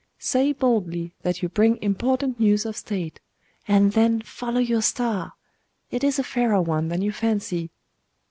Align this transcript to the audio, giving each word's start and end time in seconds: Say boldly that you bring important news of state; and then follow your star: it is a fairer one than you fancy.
Say 0.17 0.51
boldly 0.51 1.13
that 1.21 1.43
you 1.43 1.49
bring 1.49 1.77
important 1.79 2.39
news 2.39 2.65
of 2.65 2.75
state; 2.75 3.19
and 3.67 3.91
then 3.91 4.23
follow 4.23 4.59
your 4.59 4.81
star: 4.81 5.33
it 5.91 6.03
is 6.03 6.17
a 6.17 6.23
fairer 6.23 6.59
one 6.63 6.87
than 6.87 7.03
you 7.03 7.11
fancy. 7.11 7.69